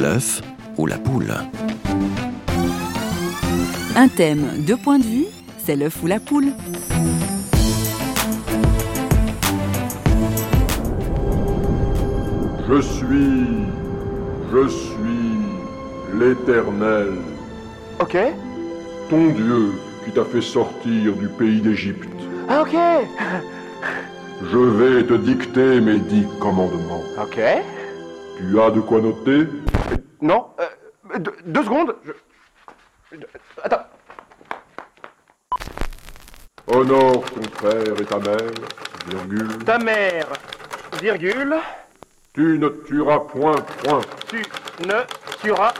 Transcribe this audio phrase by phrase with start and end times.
[0.00, 0.40] L'œuf
[0.78, 1.34] ou la poule
[3.96, 5.26] Un thème, deux points de vue,
[5.64, 6.52] c'est l'œuf ou la poule.
[12.68, 13.46] Je suis,
[14.52, 17.08] je suis l'Éternel,
[18.00, 18.16] Ok.
[19.08, 19.72] ton Dieu
[20.04, 22.08] qui t'a fait sortir du pays d'Égypte.
[22.48, 22.76] Ah, ok.
[24.52, 27.02] Je vais te dicter mes dix commandements.
[27.22, 27.40] Ok.
[28.38, 29.46] Tu as de quoi noter?
[30.20, 30.48] Non.
[30.60, 31.96] euh, deux, deux secondes.
[32.04, 33.16] je-
[33.62, 33.82] Attends.
[36.66, 38.50] Honore ton frère et ta mère,
[39.08, 39.58] virgule.
[39.64, 40.26] Ta mère,
[41.00, 41.56] virgule,
[42.32, 44.00] Tu ne tueras point, point.
[44.28, 44.44] tu
[44.86, 45.00] ne
[45.42, 45.72] tueras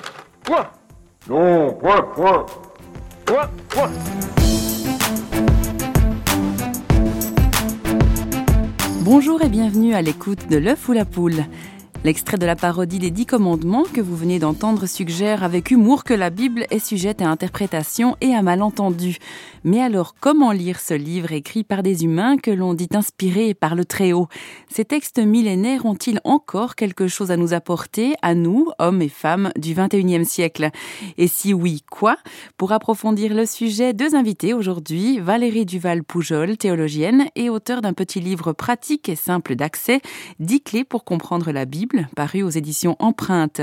[0.43, 0.69] point.
[1.29, 2.47] Non, point, point.
[3.25, 3.91] Point, point.
[9.03, 11.45] Bonjour et bienvenue à l'écoute de l'œuf ou la poule.
[12.03, 16.15] L'extrait de la parodie des Dix Commandements que vous venez d'entendre suggère avec humour que
[16.15, 19.19] la Bible est sujette à interprétation et à malentendu.
[19.65, 23.75] Mais alors, comment lire ce livre écrit par des humains que l'on dit inspirés par
[23.75, 24.29] le Très-Haut?
[24.71, 29.51] Ces textes millénaires ont-ils encore quelque chose à nous apporter, à nous, hommes et femmes
[29.57, 30.71] du XXIe siècle?
[31.19, 32.17] Et si oui, quoi?
[32.57, 38.55] Pour approfondir le sujet, deux invités aujourd'hui, Valérie Duval-Poujol, théologienne et auteure d'un petit livre
[38.55, 40.01] pratique et simple d'accès,
[40.39, 43.61] 10 clés pour comprendre la Bible, paru aux éditions Empreinte.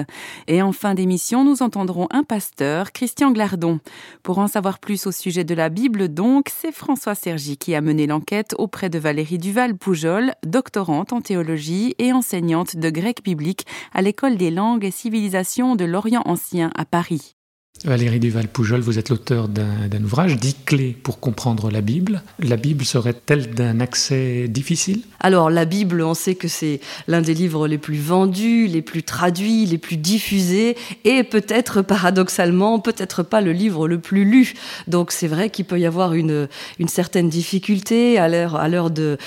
[0.48, 3.80] Et en fin d'émission, nous entendrons un pasteur, Christian Glardon.
[4.24, 7.82] Pour en savoir plus au sujet de la Bible, donc, c'est François Sergi qui a
[7.82, 14.02] mené l'enquête auprès de Valérie Duval-Poujol, doctorante en théologie et enseignante de grec biblique à
[14.02, 17.37] l'École des langues et civilisations de l'Orient ancien à Paris.
[17.86, 22.24] Valérie Duval-Poujol, vous êtes l'auteur d'un ouvrage, 10 clés pour comprendre la Bible.
[22.40, 25.02] La Bible serait-elle d'un accès difficile?
[25.20, 29.04] Alors la Bible, on sait que c'est l'un des livres les plus vendus, les plus
[29.04, 34.54] traduits, les plus diffusés, et peut-être paradoxalement, peut-être pas le livre le plus lu.
[34.88, 36.48] Donc c'est vrai qu'il peut y avoir une,
[36.88, 39.18] certaine difficulté à l'heure de,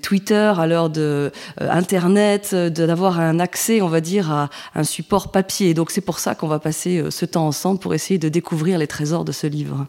[0.00, 1.30] Twitter, à l'heure de
[1.60, 5.74] euh, Internet, d'avoir un accès, on va dire, à un support papier.
[5.74, 8.78] Donc c'est pour ça qu'on va passer euh, ce temps ensemble pour essayer de découvrir
[8.78, 9.86] les trésors de ce livre.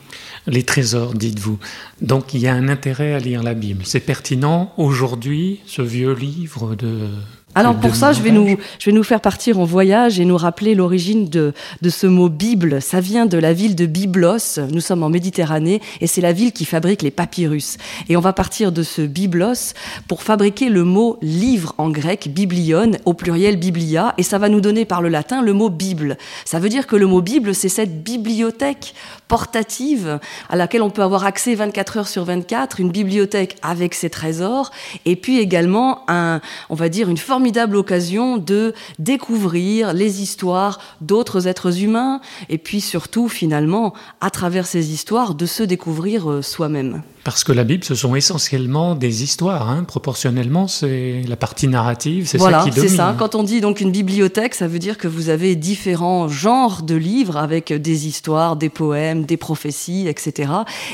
[0.48, 1.60] Les trésors, dites-vous.
[2.02, 3.84] Donc il y a un intérêt à lire la Bible.
[3.86, 7.10] C'est pertinent aujourd'hui, ce vieux livre de...
[7.56, 10.26] Alors pour ça, je vais, 2000 nous, je vais nous faire partir en voyage et
[10.26, 12.80] nous rappeler l'origine de, de ce mot Bible.
[12.80, 14.60] Ça vient de la ville de Byblos.
[14.72, 17.78] Nous sommes en Méditerranée et c'est la ville qui fabrique les papyrus.
[18.08, 19.74] Et on va partir de ce Byblos
[20.08, 24.62] pour fabriquer le mot livre en grec, biblion, au pluriel biblia, et ça va nous
[24.62, 26.18] donner par le latin le mot Bible.
[26.46, 28.94] Ça veut dire que le mot Bible, c'est cette bibliothèque
[29.28, 34.10] portative à laquelle on peut avoir accès 24 heures sur 24, une bibliothèque avec ses
[34.10, 34.72] trésors,
[35.06, 41.48] et puis également un, on va dire, une formidable occasion de découvrir les histoires d'autres
[41.48, 42.20] êtres humains,
[42.50, 47.02] et puis surtout, finalement, à travers ces histoires, de se découvrir euh, soi-même.
[47.24, 49.70] Parce que la Bible, ce sont essentiellement des histoires.
[49.70, 49.84] Hein.
[49.84, 52.96] Proportionnellement, c'est la partie narrative, c'est Voilà, ça qui c'est domine.
[52.96, 53.16] ça.
[53.20, 56.96] Quand on dit donc une bibliothèque, ça veut dire que vous avez différents genres de
[56.96, 60.52] livres avec des histoires, des poèmes, des prophéties, etc.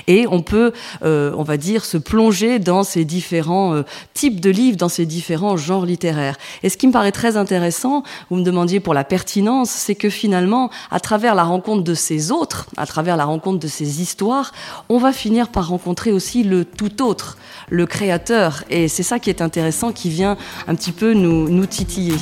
[0.08, 3.84] Et on peut, euh, on va dire, se plonger dans ces différents euh,
[4.14, 6.38] types de livres, dans ces différents genres littéraires.
[6.64, 10.09] Et ce qui me paraît très intéressant, vous me demandiez pour la pertinence, c'est que
[10.09, 14.52] finalement, à travers la rencontre de ces autres, à travers la rencontre de ces histoires,
[14.90, 17.38] on va finir par rencontrer aussi le tout autre,
[17.70, 18.64] le créateur.
[18.70, 20.38] Et c'est ça qui est intéressant, qui vient
[20.68, 22.16] un petit peu nous, nous titiller.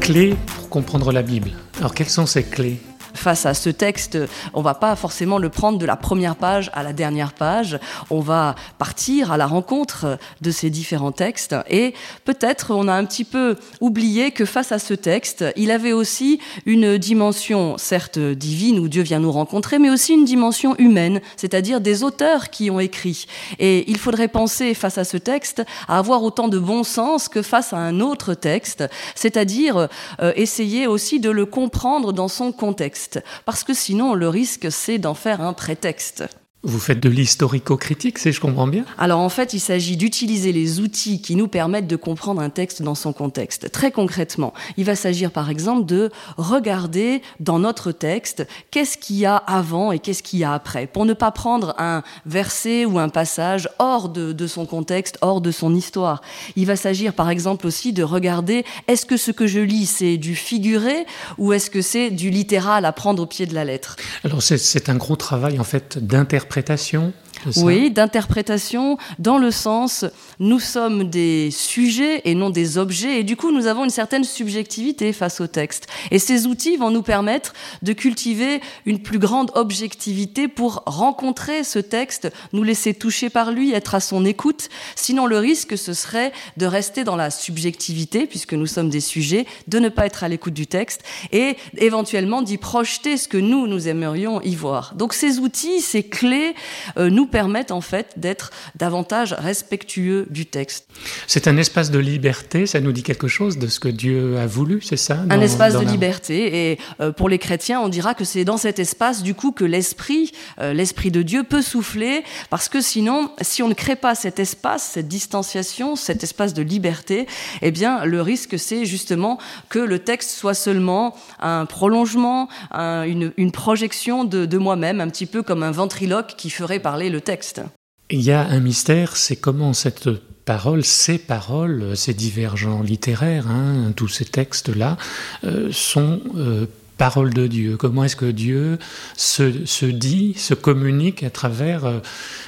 [0.00, 1.50] Clés pour comprendre la Bible.
[1.78, 2.80] Alors, quelles sont ces clés?
[3.26, 4.16] Face à ce texte,
[4.54, 7.80] on va pas forcément le prendre de la première page à la dernière page.
[8.08, 11.92] On va partir à la rencontre de ces différents textes et
[12.24, 16.38] peut-être on a un petit peu oublié que face à ce texte, il avait aussi
[16.66, 21.80] une dimension certes divine où Dieu vient nous rencontrer, mais aussi une dimension humaine, c'est-à-dire
[21.80, 23.26] des auteurs qui ont écrit.
[23.58, 27.42] Et il faudrait penser face à ce texte à avoir autant de bon sens que
[27.42, 28.84] face à un autre texte,
[29.16, 29.88] c'est-à-dire
[30.20, 34.98] euh, essayer aussi de le comprendre dans son contexte parce que sinon le risque c'est
[34.98, 36.24] d'en faire un prétexte.
[36.68, 38.84] Vous faites de l'historico-critique, si je comprends bien?
[38.98, 42.82] Alors en fait, il s'agit d'utiliser les outils qui nous permettent de comprendre un texte
[42.82, 43.70] dans son contexte.
[43.70, 49.26] Très concrètement, il va s'agir par exemple de regarder dans notre texte qu'est-ce qu'il y
[49.26, 52.98] a avant et qu'est-ce qu'il y a après, pour ne pas prendre un verset ou
[52.98, 56.20] un passage hors de, de son contexte, hors de son histoire.
[56.56, 60.16] Il va s'agir par exemple aussi de regarder est-ce que ce que je lis c'est
[60.16, 61.06] du figuré
[61.38, 63.94] ou est-ce que c'est du littéral à prendre au pied de la lettre?
[64.24, 67.12] Alors, c'est- c'est un gros travail, en fait, d'interprétation d'interprétation
[67.56, 70.04] oui, d'interprétation, dans le sens,
[70.38, 74.24] nous sommes des sujets et non des objets, et du coup, nous avons une certaine
[74.24, 75.86] subjectivité face au texte.
[76.10, 81.78] Et ces outils vont nous permettre de cultiver une plus grande objectivité pour rencontrer ce
[81.78, 84.68] texte, nous laisser toucher par lui, être à son écoute.
[84.94, 89.46] Sinon, le risque, ce serait de rester dans la subjectivité, puisque nous sommes des sujets,
[89.68, 91.02] de ne pas être à l'écoute du texte,
[91.32, 94.94] et éventuellement d'y projeter ce que nous, nous aimerions y voir.
[94.94, 96.54] Donc ces outils, ces clés,
[96.98, 100.86] euh, nous en fait d'être davantage respectueux du texte.
[101.26, 104.46] C'est un espace de liberté, ça nous dit quelque chose de ce que Dieu a
[104.46, 108.24] voulu, c'est ça Un espace de liberté, et euh, pour les chrétiens, on dira que
[108.24, 112.68] c'est dans cet espace du coup que l'esprit, euh, l'esprit de Dieu peut souffler, parce
[112.68, 117.26] que sinon, si on ne crée pas cet espace, cette distanciation, cet espace de liberté,
[117.60, 119.38] eh bien le risque c'est justement
[119.68, 125.26] que le texte soit seulement un prolongement, une, une, projection de, de moi-même, un petit
[125.26, 127.62] peu comme un ventriloque qui ferait parler le texte.
[128.10, 130.08] Il y a un mystère, c'est comment cette
[130.44, 134.96] parole, ces paroles, ces divergents littéraires, hein, tous ces textes-là,
[135.44, 136.66] euh, sont euh,
[136.96, 137.76] parole de Dieu.
[137.76, 138.78] Comment est-ce que Dieu
[139.16, 141.98] se, dit, se communique à travers euh,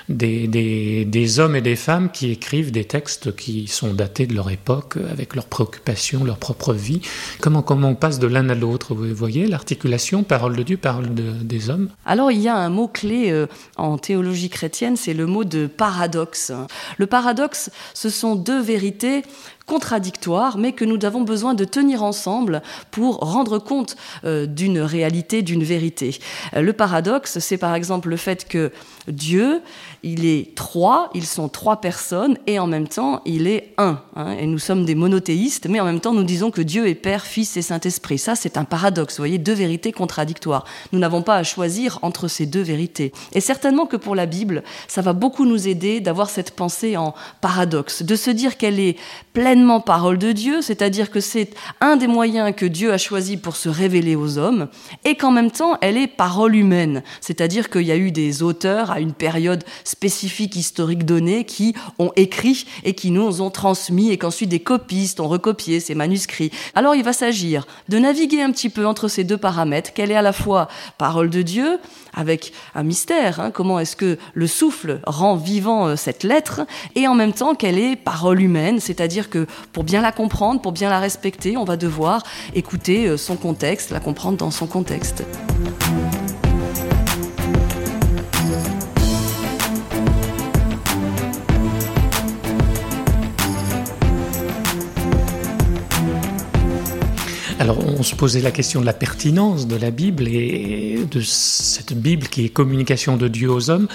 [0.08, 4.96] des, hommes et des femmes qui écrivent des textes qui sont datés de leur époque,
[5.10, 7.00] avec leurs préoccupations, leur propre vie.
[7.40, 11.08] Comment, comment on passe de l'un à l'autre Vous voyez l'articulation, parole de Dieu, parole
[11.14, 11.90] des hommes.
[12.06, 13.46] Alors il y a un mot-clé euh,
[13.76, 16.52] en théologie chrétienne, c'est le mot de paradoxe.
[16.96, 19.22] Le paradoxe, ce sont deux vérités
[19.68, 25.42] contradictoires, mais que nous avons besoin de tenir ensemble pour rendre compte euh, d'une réalité,
[25.42, 26.18] d'une vérité.
[26.56, 28.72] Euh, le paradoxe, c'est par exemple le fait que
[29.06, 29.60] Dieu,
[30.02, 34.00] il est trois, ils sont trois personnes, et en même temps, il est un.
[34.16, 34.32] Hein.
[34.32, 37.24] et nous sommes des monothéistes, mais en même temps, nous disons que Dieu est Père,
[37.24, 38.18] Fils et Saint-Esprit.
[38.18, 40.64] Ça, c'est un paradoxe, vous voyez, deux vérités contradictoires.
[40.92, 43.12] Nous n'avons pas à choisir entre ces deux vérités.
[43.32, 47.14] Et certainement que pour la Bible, ça va beaucoup nous aider d'avoir cette pensée en
[47.40, 48.96] paradoxe, de se dire qu'elle est
[49.84, 51.50] parole de Dieu, c'est-à-dire que c'est
[51.80, 54.68] un des moyens que Dieu a choisi pour se révéler aux hommes,
[55.04, 58.90] et qu'en même temps, elle est parole humaine, c'est-à-dire qu'il y a eu des auteurs
[58.90, 64.18] à une période spécifique historique donnée qui ont écrit et qui nous ont transmis et
[64.18, 66.50] qu'ensuite des copistes ont recopié ces manuscrits.
[66.74, 70.16] Alors il va s'agir de naviguer un petit peu entre ces deux paramètres, qu'elle est
[70.16, 70.68] à la fois
[70.98, 71.78] parole de Dieu,
[72.14, 76.62] avec un mystère, hein, comment est-ce que le souffle rend vivant euh, cette lettre,
[76.94, 80.72] et en même temps qu'elle est parole humaine, c'est-à-dire que pour bien la comprendre, pour
[80.72, 82.22] bien la respecter, on va devoir
[82.54, 85.24] écouter euh, son contexte, la comprendre dans son contexte.
[97.60, 101.92] Alors on se posait la question de la pertinence de la Bible et de cette
[101.92, 103.88] Bible qui est communication de Dieu aux hommes.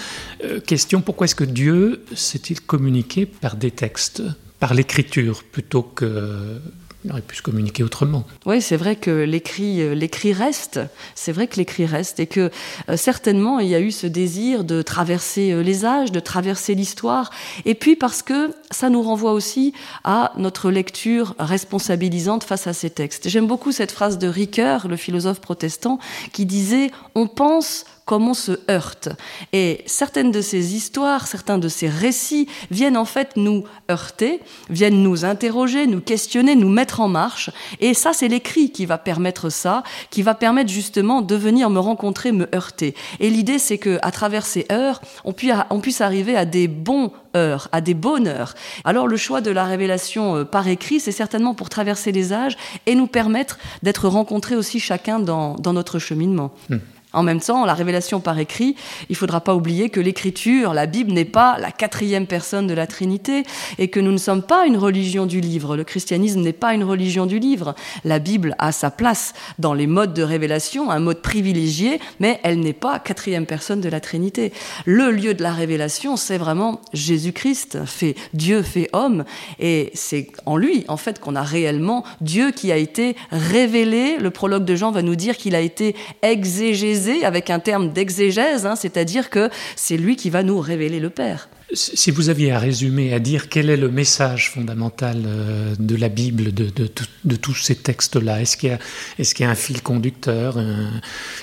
[0.44, 4.22] Euh, question, pourquoi est-ce que Dieu s'est-il communiqué par des textes,
[4.64, 6.62] par l'écriture, plutôt que
[7.04, 8.24] il aurait pu se communiquer autrement.
[8.46, 10.80] Oui, c'est vrai que l'écrit, euh, l'écrit reste.
[11.16, 12.50] C'est vrai que l'écrit reste et que
[12.88, 16.76] euh, certainement il y a eu ce désir de traverser euh, les âges, de traverser
[16.76, 17.30] l'histoire.
[17.66, 19.74] Et puis parce que ça nous renvoie aussi
[20.06, 23.28] à notre lecture responsabilisante face à ces textes.
[23.28, 26.00] J'aime beaucoup cette phrase de Ricoeur, le philosophe protestant,
[26.32, 29.10] qui disait "On pense comme on se heurte.
[29.54, 35.02] Et certaines de ces histoires, certains de ces récits viennent en fait nous heurter, viennent
[35.02, 37.50] nous interroger, nous questionner, nous mettre en marche.
[37.80, 41.80] Et ça, c'est l'écrit qui va permettre ça, qui va permettre justement de venir me
[41.80, 42.96] rencontrer, me heurter.
[43.20, 47.70] Et l'idée, c'est que à travers ces heures, on puisse, arriver à des bons heures,
[47.72, 48.56] à des bonheurs.
[48.84, 52.58] Alors le choix de la révélation euh, par écrit, c'est certainement pour traverser les âges
[52.86, 56.52] et nous permettre d'être rencontrés aussi chacun dans, dans notre cheminement.
[56.70, 56.78] Hmm.
[57.14, 58.76] En même temps, la révélation par écrit,
[59.08, 62.88] il faudra pas oublier que l'écriture, la Bible n'est pas la quatrième personne de la
[62.88, 63.44] Trinité
[63.78, 65.78] et que nous ne sommes pas une religion du livre.
[65.78, 67.76] Le christianisme n'est pas une religion du livre.
[68.04, 72.60] La Bible a sa place dans les modes de révélation, un mode privilégié, mais elle
[72.60, 74.52] n'est pas quatrième personne de la Trinité.
[74.86, 79.24] Le lieu de la révélation, c'est vraiment Jésus-Christ, fait Dieu fait homme
[79.60, 84.18] et c'est en lui en fait qu'on a réellement Dieu qui a été révélé.
[84.18, 88.66] Le prologue de Jean va nous dire qu'il a été exégésé avec un terme d'exégèse,
[88.66, 91.50] hein, c'est-à-dire que c'est lui qui va nous révéler le Père.
[91.74, 96.10] Si vous aviez à résumer, à dire quel est le message fondamental euh, de la
[96.10, 100.58] Bible, de, tous ces textes-là, est-ce qu'il y, a un fil conducteur,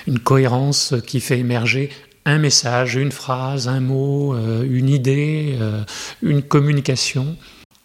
[0.07, 1.89] une cohérence qui fait émerger
[2.25, 5.83] un message, une phrase, un mot, euh, une idée, euh,
[6.21, 7.35] une communication?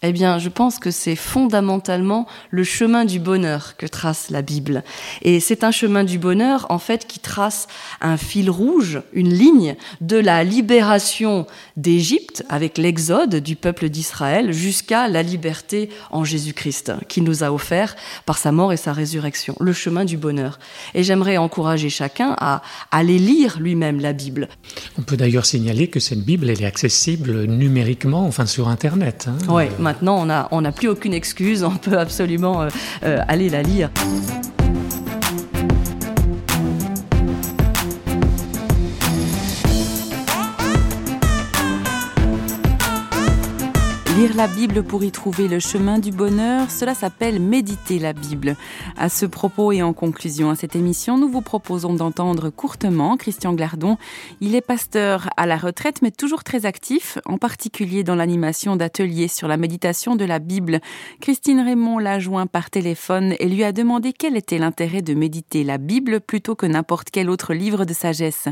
[0.03, 4.83] Eh bien, je pense que c'est fondamentalement le chemin du bonheur que trace la Bible.
[5.23, 7.67] Et c'est un chemin du bonheur, en fait, qui trace
[7.99, 15.07] un fil rouge, une ligne de la libération d'Égypte avec l'exode du peuple d'Israël jusqu'à
[15.07, 17.95] la liberté en Jésus-Christ, qui nous a offert
[18.27, 20.59] par sa mort et sa résurrection, le chemin du bonheur.
[20.93, 22.61] Et j'aimerais encourager chacun à
[22.91, 24.47] aller lire lui-même la Bible.
[24.99, 29.27] On peut d'ailleurs signaler que cette Bible, elle est accessible numériquement, enfin sur Internet.
[29.27, 29.37] Hein.
[29.49, 32.69] Oui, maintenant, on n'a plus aucune excuse, on peut absolument euh,
[33.03, 33.89] euh, aller la lire.
[44.37, 48.55] La Bible pour y trouver le chemin du bonheur, cela s'appelle méditer la Bible.
[48.95, 53.53] À ce propos et en conclusion à cette émission, nous vous proposons d'entendre courtement Christian
[53.53, 53.97] Glardon.
[54.39, 59.27] Il est pasteur à la retraite, mais toujours très actif, en particulier dans l'animation d'ateliers
[59.27, 60.81] sur la méditation de la Bible.
[61.19, 65.63] Christine Raymond l'a joint par téléphone et lui a demandé quel était l'intérêt de méditer
[65.63, 68.49] la Bible plutôt que n'importe quel autre livre de sagesse.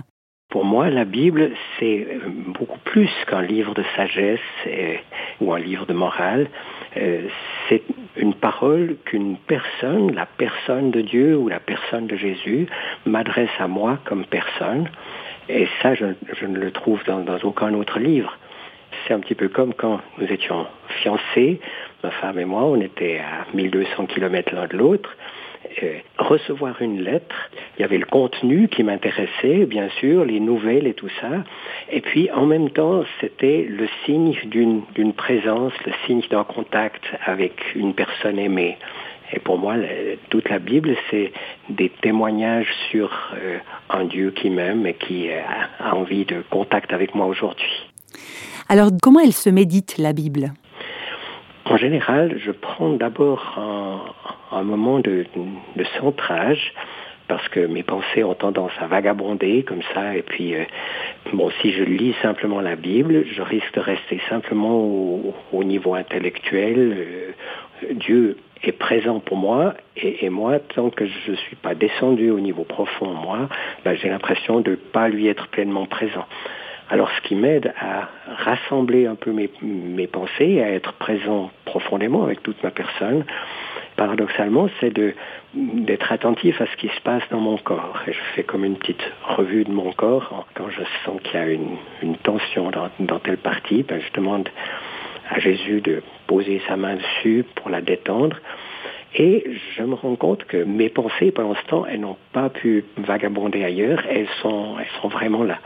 [0.50, 4.96] Pour moi, la Bible, c'est euh, beaucoup plus qu'un livre de sagesse euh,
[5.42, 6.48] ou un livre de morale.
[6.98, 7.28] Euh,
[7.68, 7.82] c'est
[8.16, 12.68] une parole qu'une personne, la personne de Dieu ou la personne de Jésus,
[13.06, 14.90] m'adresse à moi comme personne.
[15.50, 16.06] Et ça, je,
[16.46, 18.38] ne le trouve dans, dans aucun autre livre.
[19.06, 20.68] C'est un petit peu comme quand nous étions
[21.02, 21.60] fiancés,
[22.04, 25.16] ma femme et moi, on était à 1200 km l'un de l'autre.
[25.84, 27.36] Euh, recevoir une lettre.
[27.78, 31.30] Il y avait le contenu qui m'intéressait, bien sûr, les nouvelles et tout ça.
[31.92, 37.54] Et puis, en même temps, c'était le signe d'une présence, le signe d'un contact avec
[37.76, 38.78] une personne aimée.
[39.34, 39.76] Et pour moi,
[40.30, 41.32] toute la Bible, c'est
[41.70, 43.58] des témoignages sur euh,
[43.90, 47.90] un Dieu qui m'aime et qui a envie de contact avec moi aujourd'hui.
[48.70, 50.54] Alors, comment elle se médite, la Bible?
[51.66, 53.60] En général, je prends d'abord
[54.52, 55.26] un, moment de,
[56.00, 56.74] centrage
[57.28, 60.16] parce que mes pensées ont tendance à vagabonder comme ça.
[60.16, 60.64] Et puis, euh,
[61.34, 64.78] bon, si je lis simplement la Bible, je risque de rester simplement
[65.52, 66.96] au, niveau intellectuel.
[66.96, 72.30] Euh, Dieu est présent pour moi, et, moi, tant que je ne suis pas descendu
[72.30, 73.50] au niveau profond moi,
[73.84, 76.26] ben, j'ai l'impression de ne pas lui être pleinement présent.
[76.90, 78.10] Alors ce qui m'aide à
[78.44, 83.26] rassembler un peu mes, mes pensées, à être présent profondément avec toute ma personne,
[83.96, 84.94] paradoxalement, c'est
[85.54, 88.02] d'être attentif à ce qui se passe dans mon corps.
[88.08, 90.46] Et je fais comme une petite revue de mon corps.
[90.54, 94.50] Quand je sens qu'il y a une, tension dans, telle partie, ben, je demande
[95.30, 98.38] à Jésus de poser sa main dessus pour la détendre.
[99.18, 99.46] Et
[99.78, 103.64] je me rends compte que mes pensées, pendant ce temps, elles n'ont pas pu vagabonder
[103.64, 105.58] ailleurs, elles sont, elles sont vraiment là.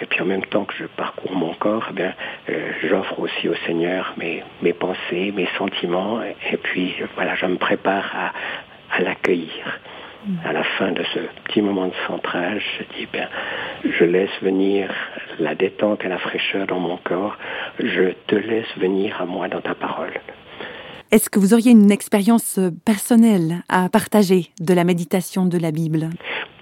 [0.00, 2.14] Et puis en même temps que je parcours mon corps, eh bien,
[2.48, 7.56] euh, j'offre aussi au Seigneur mes, mes pensées, mes sentiments, et, puis voilà, je me
[7.56, 9.80] prépare à, à l'accueillir.
[10.44, 13.28] À la fin de ce petit moment de centrage, je dis, bien,
[13.84, 14.92] je laisse venir
[15.38, 17.36] la détente et la fraîcheur dans mon corps,
[17.78, 20.14] je te laisse venir à moi dans ta parole.
[21.12, 26.10] Est-ce que vous auriez une expérience personnelle à partager de la méditation de la Bible?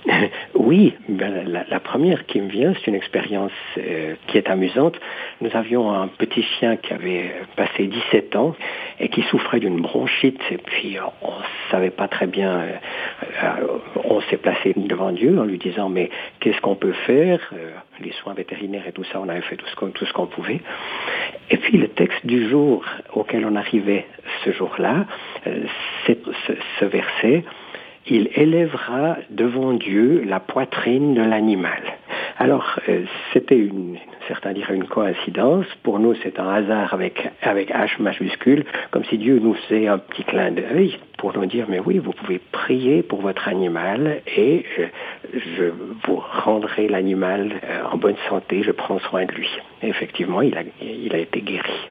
[0.54, 4.98] oui, ben, la, première qui me vient, c'est une expérience euh, qui est amusante.
[5.40, 8.54] Nous avions un petit chien qui avait passé 17 ans
[9.00, 10.40] et qui souffrait d'une bronchite.
[10.50, 12.50] Et puis, on ne savait pas très bien.
[12.50, 12.72] Euh,
[13.42, 17.52] euh, on s'est placé devant Dieu en lui disant, mais qu'est-ce qu'on peut faire?
[18.00, 20.60] Les soins vétérinaires et tout ça, on avait fait tout ce qu'on pouvait.
[21.50, 22.84] Et puis, le texte du jour
[23.14, 24.06] auquel on arrivait
[24.44, 25.06] ce jour-là,
[26.06, 26.18] c'est
[26.80, 27.44] ce verset
[28.06, 31.82] il élèvera devant Dieu la poitrine de l'animal.
[32.36, 33.96] Alors, euh, c'était une,
[34.26, 35.66] certains diraient une coïncidence.
[35.82, 39.98] Pour nous, c'est un hasard avec, avec H majuscule, comme si Dieu nous faisait un
[39.98, 44.64] petit clin d'œil pour nous dire, mais oui, vous pouvez prier pour votre animal et
[44.78, 44.86] euh,
[45.56, 45.64] je
[46.06, 49.48] vous rendrai l'animal euh, en bonne santé, je prends soin de lui.
[49.82, 51.88] effectivement, il a, il a été guéri.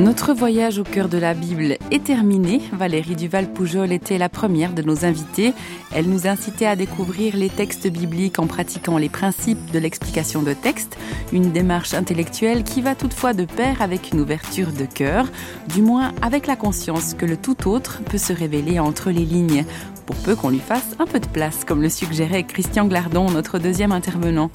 [0.00, 2.62] Notre voyage au cœur de la Bible est terminé.
[2.72, 5.52] Valérie Duval-Poujol était la première de nos invités.
[5.94, 10.54] Elle nous incitait à découvrir les textes bibliques en pratiquant les principes de l'explication de
[10.54, 10.96] texte,
[11.34, 15.26] une démarche intellectuelle qui va toutefois de pair avec une ouverture de cœur,
[15.68, 19.66] du moins avec la conscience que le tout autre peut se révéler entre les lignes
[20.06, 23.58] pour peu qu'on lui fasse un peu de place, comme le suggérait Christian Glardon, notre
[23.58, 24.50] deuxième intervenant.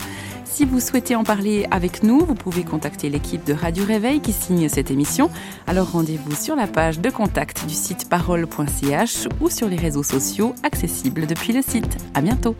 [0.45, 4.31] Si vous souhaitez en parler avec nous, vous pouvez contacter l'équipe de Radio Réveil qui
[4.31, 5.29] signe cette émission.
[5.67, 10.55] Alors rendez-vous sur la page de contact du site parole.ch ou sur les réseaux sociaux
[10.63, 11.97] accessibles depuis le site.
[12.13, 12.55] À bientôt.